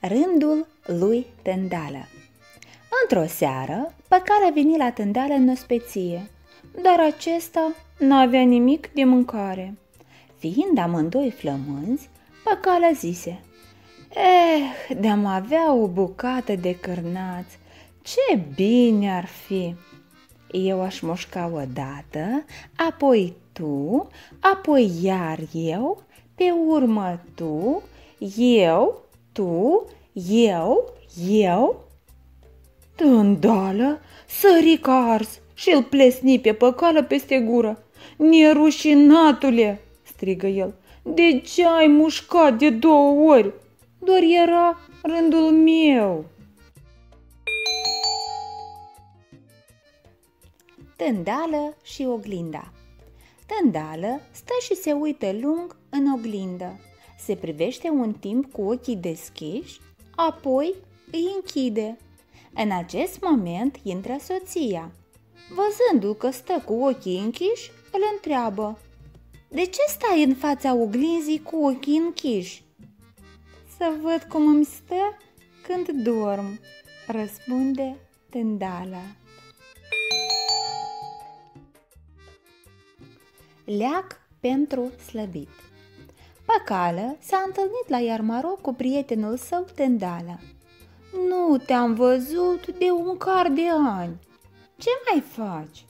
Rândul 0.00 0.66
lui 0.86 1.26
Tândală 1.42 2.08
Într-o 3.02 3.26
seară, 3.26 3.94
Păcal 4.08 4.44
a 4.48 4.50
venit 4.54 4.76
la 4.76 4.90
Tândală 4.90 5.34
în 5.34 5.48
ospeție, 5.48 6.30
dar 6.82 7.00
acesta 7.00 7.72
n-avea 7.98 8.42
nimic 8.42 8.92
de 8.92 9.04
mâncare. 9.04 9.74
Fiind 10.38 10.78
amândoi 10.78 11.30
flămânzi, 11.30 12.08
Păcală 12.44 12.90
zise, 12.94 13.40
Eh, 14.14 14.96
de-am 14.96 15.26
avea 15.26 15.72
o 15.72 15.86
bucată 15.86 16.54
de 16.54 16.76
cârnați, 16.76 17.58
ce 18.02 18.40
bine 18.54 19.16
ar 19.16 19.26
fi! 19.26 19.74
Eu 20.50 20.82
aș 20.82 21.00
mușca 21.00 21.50
odată, 21.54 22.44
apoi 22.76 23.34
tu, 23.52 24.08
apoi 24.40 24.90
iar 25.02 25.38
eu, 25.52 26.02
pe 26.34 26.44
urmă 26.68 27.20
tu, 27.34 27.82
eu, 28.36 29.02
tu, 29.32 29.86
eu, 30.30 30.94
eu. 31.28 31.84
Tândală, 32.94 34.00
sări 34.26 34.78
ca 34.78 34.92
ars 34.92 35.40
și 35.54 35.70
îl 35.70 35.82
plesni 35.82 36.40
pe 36.40 36.52
păcală 36.52 37.02
peste 37.02 37.40
gură. 37.40 37.84
Nerușinatule, 38.16 39.80
strigă 40.02 40.46
el, 40.46 40.74
de 41.02 41.40
ce 41.40 41.66
ai 41.66 41.86
mușcat 41.86 42.58
de 42.58 42.70
două 42.70 43.32
ori? 43.32 43.52
Doar 43.98 44.22
era 44.42 44.78
rândul 45.02 45.50
meu. 45.50 46.24
Tândală 50.96 51.76
și 51.82 52.06
oglinda 52.08 52.72
Tândală 53.46 54.20
stă 54.30 54.52
și 54.62 54.74
se 54.74 54.92
uită 54.92 55.32
lung 55.40 55.76
în 55.88 56.12
oglindă. 56.12 56.80
Se 57.24 57.34
privește 57.36 57.88
un 57.88 58.12
timp 58.12 58.52
cu 58.52 58.62
ochii 58.62 58.96
deschiși, 58.96 59.80
apoi 60.16 60.74
îi 61.12 61.26
închide. 61.34 61.98
În 62.54 62.70
acest 62.70 63.20
moment 63.20 63.78
intră 63.82 64.16
soția. 64.20 64.92
Văzându-l 65.48 66.14
că 66.14 66.30
stă 66.30 66.62
cu 66.64 66.72
ochii 66.72 67.18
închiși, 67.18 67.70
îl 67.92 68.00
întreabă. 68.12 68.78
De 69.48 69.62
ce 69.64 69.80
stai 69.88 70.22
în 70.22 70.34
fața 70.34 70.74
oglinzii 70.74 71.42
cu 71.42 71.56
ochii 71.56 71.96
închiși? 71.96 72.64
Să 73.76 73.92
văd 74.02 74.22
cum 74.28 74.46
îmi 74.46 74.64
stă 74.64 75.16
când 75.62 75.88
dorm, 75.90 76.60
răspunde 77.06 77.96
Tândala. 78.30 79.02
Leac 83.64 84.20
pentru 84.40 84.92
slăbit 85.06 85.69
Păcală 86.56 87.16
s-a 87.20 87.42
întâlnit 87.46 87.88
la 87.88 87.98
Iarmaroc 87.98 88.60
cu 88.60 88.74
prietenul 88.74 89.36
său 89.36 89.66
Tândala. 89.74 90.38
Nu 91.28 91.56
te-am 91.56 91.94
văzut 91.94 92.66
de 92.78 92.90
un 92.90 93.16
car 93.16 93.48
de 93.48 93.68
ani. 93.86 94.18
Ce 94.76 94.90
mai 95.10 95.20
faci? 95.20 95.84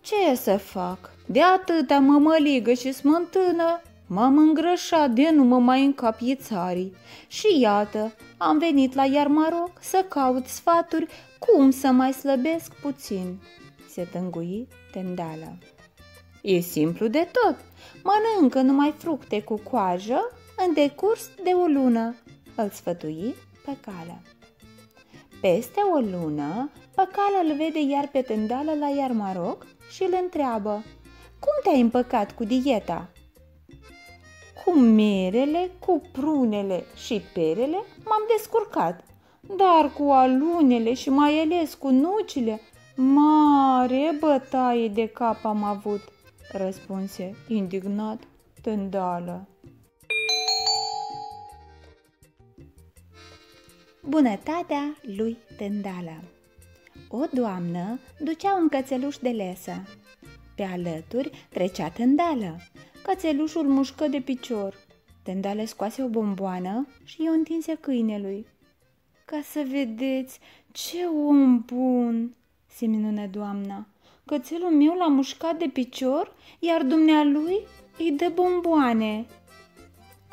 Ce 0.00 0.34
să 0.34 0.56
fac? 0.56 1.10
De 1.26 1.42
atâta 1.42 1.98
mămăligă 1.98 2.72
și 2.72 2.92
smântână 2.92 3.80
m-am 4.06 4.38
îngrășat 4.38 5.10
de 5.10 5.30
nu 5.30 5.44
mă 5.44 5.58
mai 5.58 5.84
încap 5.84 6.18
țarii. 6.34 6.94
Și 7.26 7.60
iată, 7.60 8.12
am 8.36 8.58
venit 8.58 8.94
la 8.94 9.04
Iarmaroc 9.04 9.70
să 9.80 10.04
caut 10.08 10.46
sfaturi 10.46 11.06
cum 11.38 11.70
să 11.70 11.86
mai 11.86 12.12
slăbesc 12.12 12.72
puțin. 12.74 13.40
Se 13.88 14.08
tângui 14.12 14.68
Tendala. 14.92 15.52
E 16.50 16.60
simplu 16.60 17.08
de 17.08 17.28
tot. 17.32 17.56
Mănâncă 18.04 18.60
numai 18.60 18.94
fructe 18.98 19.42
cu 19.42 19.60
coajă 19.70 20.30
în 20.66 20.74
decurs 20.74 21.30
de 21.42 21.50
o 21.50 21.66
lună, 21.66 22.14
îl 22.54 22.70
sfătui 22.70 23.34
pe 23.64 23.76
cală. 23.80 24.22
Peste 25.40 25.80
o 25.94 25.98
lună, 25.98 26.70
păcală 26.94 27.38
îl 27.42 27.56
vede 27.56 27.80
iar 27.80 28.08
pe 28.08 28.20
tândală 28.20 28.74
la 28.78 28.88
Iarmaroc 28.88 29.66
și 29.90 30.02
îl 30.02 30.18
întreabă 30.22 30.84
Cum 31.38 31.52
te-ai 31.62 31.80
împăcat 31.80 32.34
cu 32.34 32.44
dieta? 32.44 33.08
Cu 34.64 34.70
merele, 34.70 35.70
cu 35.78 36.02
prunele 36.12 36.84
și 36.96 37.22
perele 37.34 37.84
m-am 38.04 38.22
descurcat, 38.36 39.04
dar 39.40 39.92
cu 39.92 40.10
alunele 40.10 40.94
și 40.94 41.10
mai 41.10 41.40
ales 41.40 41.74
cu 41.74 41.88
nucile, 41.88 42.60
mare 42.96 44.16
bătaie 44.20 44.88
de 44.88 45.06
cap 45.06 45.44
am 45.44 45.62
avut, 45.62 46.00
răspunse 46.52 47.34
indignat 47.48 48.22
tândală. 48.62 49.48
Bunătatea 54.08 54.96
lui 55.02 55.36
Tândală 55.56 56.22
O 57.08 57.24
doamnă 57.32 57.98
ducea 58.18 58.54
un 58.54 58.68
cățeluș 58.68 59.16
de 59.16 59.28
lesă. 59.28 59.82
Pe 60.54 60.62
alături 60.62 61.30
trecea 61.48 61.88
Tândală. 61.90 62.56
Cățelușul 63.02 63.68
mușcă 63.68 64.06
de 64.06 64.20
picior. 64.20 64.74
Tândală 65.22 65.64
scoase 65.64 66.02
o 66.02 66.08
bomboană 66.08 66.86
și 67.04 67.26
o 67.28 67.32
întinse 67.32 67.74
câinelui. 67.74 68.46
Ca 69.24 69.40
să 69.44 69.64
vedeți 69.70 70.38
ce 70.72 71.04
om 71.28 71.64
bun, 71.66 72.36
se 72.66 72.86
minună 72.86 73.26
doamna. 73.26 73.86
Cățelul 74.28 74.70
meu 74.70 74.94
l-a 74.94 75.06
mușcat 75.06 75.58
de 75.58 75.70
picior, 75.72 76.32
iar 76.58 76.82
dumnealui 76.82 77.66
îi 77.98 78.10
dă 78.10 78.30
bomboane. 78.34 79.26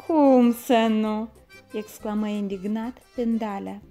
Cum 0.08 0.54
să 0.54 0.88
nu? 0.90 1.30
exclamă 1.72 2.28
indignat 2.28 2.98
Tândală. 3.16 3.82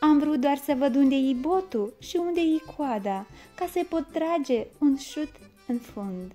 Am 0.00 0.18
vrut 0.18 0.40
doar 0.40 0.56
să 0.56 0.74
văd 0.78 0.94
unde 0.94 1.14
e 1.14 1.32
botul 1.32 1.96
și 1.98 2.16
unde 2.16 2.40
e 2.40 2.72
coada, 2.76 3.26
ca 3.54 3.66
să 3.66 3.80
pot 3.88 4.06
trage 4.12 4.66
un 4.80 4.96
șut 4.96 5.32
în 5.66 5.78
fund. 5.78 6.34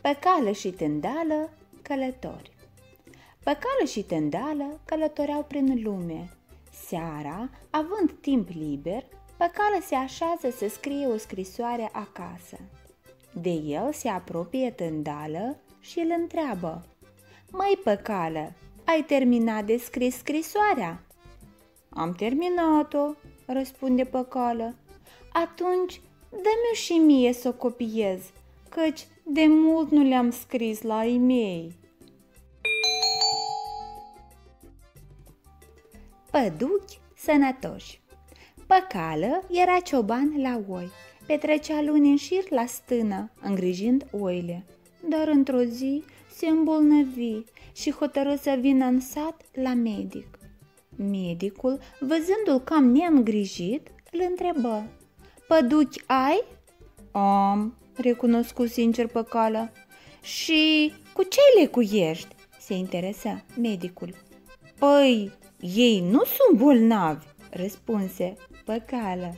Păcală 0.00 0.50
și 0.52 0.70
tândală, 0.70 1.50
călători 1.82 2.50
Păcală 3.42 3.84
și 3.86 4.02
tândală 4.02 4.80
călătoreau 4.84 5.42
prin 5.42 5.80
lume. 5.82 6.30
Seara, 6.86 7.50
având 7.70 8.12
timp 8.20 8.48
liber, 8.48 9.04
Păcală 9.36 9.78
se 9.82 9.94
așează 9.94 10.50
să 10.56 10.68
scrie 10.68 11.06
o 11.06 11.16
scrisoare 11.16 11.88
acasă. 11.92 12.56
De 13.32 13.50
el 13.50 13.92
se 13.92 14.08
apropie 14.08 14.70
tândală 14.70 15.56
și 15.80 15.98
îl 15.98 16.14
întreabă– 16.18 16.84
Măi, 17.50 17.80
păcală, 17.84 18.52
ai 18.84 19.04
terminat 19.06 19.64
de 19.64 19.76
scris 19.76 20.16
scrisoarea?" 20.16 21.02
Am 21.88 22.12
terminat-o," 22.14 23.12
răspunde 23.46 24.04
păcală. 24.04 24.74
Atunci 25.32 26.00
dă-mi 26.30 26.74
și 26.74 26.92
mie 26.92 27.32
să 27.32 27.48
o 27.48 27.52
copiez, 27.52 28.20
căci 28.68 29.06
de 29.22 29.46
mult 29.48 29.90
nu 29.90 30.02
le-am 30.02 30.30
scris 30.30 30.82
la 30.82 31.04
ei 31.04 31.18
mei." 31.18 31.72
Păduchi 36.30 36.98
sănătoși 37.16 38.00
Păcală 38.66 39.42
era 39.50 39.78
cioban 39.84 40.32
la 40.36 40.60
oi. 40.68 40.90
Petrecea 41.26 41.82
luni 41.82 42.10
în 42.10 42.16
șir 42.16 42.50
la 42.50 42.66
stână, 42.66 43.30
îngrijind 43.40 44.06
oile. 44.10 44.64
Dar 45.08 45.28
într-o 45.28 45.62
zi 45.62 46.04
se 46.30 46.46
îmbolnăvi 46.46 47.42
și 47.72 47.90
hotărâ 47.90 48.36
să 48.36 48.56
vină 48.60 48.84
în 48.84 49.00
sat 49.00 49.42
la 49.52 49.74
medic. 49.74 50.38
Medicul, 50.96 51.78
văzându-l 52.00 52.60
cam 52.64 52.84
neîngrijit, 52.84 53.88
îl 54.12 54.20
întrebă. 54.28 54.86
Păduchi 55.48 56.02
ai? 56.06 56.44
Am, 57.10 57.74
recunoscu 57.96 58.66
sincer 58.66 59.06
păcală. 59.06 59.72
Și 60.22 60.92
cu 61.12 61.22
ce 61.22 61.40
le 61.60 61.66
cuiești? 61.66 62.34
Se 62.60 62.74
interesa 62.74 63.44
medicul. 63.60 64.14
Păi, 64.78 65.32
ei 65.60 66.00
nu 66.00 66.22
sunt 66.24 66.58
bolnavi, 66.58 67.26
răspunse 67.56 68.36
păcală. 68.64 69.34